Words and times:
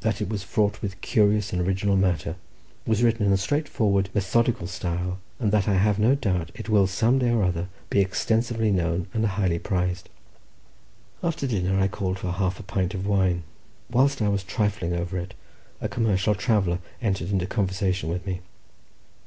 That 0.00 0.20
it 0.20 0.28
was 0.28 0.42
fraught 0.42 0.82
with 0.82 1.00
curious 1.00 1.50
and 1.50 1.62
original 1.62 1.96
matter, 1.96 2.36
was 2.86 3.02
written 3.02 3.24
in 3.24 3.32
a 3.32 3.38
straightforward, 3.38 4.10
methodical 4.14 4.66
style, 4.66 5.18
and 5.40 5.50
that 5.50 5.66
I 5.66 5.76
have 5.78 5.98
no 5.98 6.14
doubt 6.14 6.50
it 6.54 6.68
will 6.68 6.86
some 6.86 7.18
day 7.18 7.30
or 7.30 7.42
other 7.42 7.68
be 7.88 8.00
extensively 8.00 8.70
known 8.70 9.06
and 9.14 9.24
highly 9.24 9.58
prized. 9.58 10.10
After 11.24 11.46
dinner 11.46 11.80
I 11.80 11.88
called 11.88 12.18
for 12.18 12.32
half 12.32 12.60
a 12.60 12.62
pint 12.62 12.92
of 12.92 13.06
wine. 13.06 13.44
Whilst 13.90 14.20
I 14.20 14.28
was 14.28 14.44
trifling 14.44 14.92
over 14.92 15.16
it, 15.16 15.32
a 15.80 15.88
commercial 15.88 16.34
traveller 16.34 16.80
entered 17.00 17.30
into 17.30 17.46
conversation 17.46 18.10
with 18.10 18.26
me. 18.26 18.42